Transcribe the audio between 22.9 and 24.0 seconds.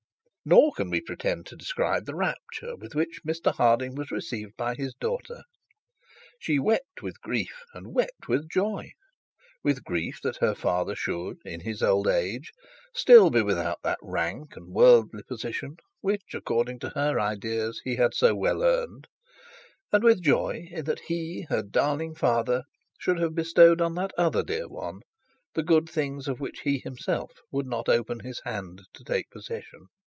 should have bestowed on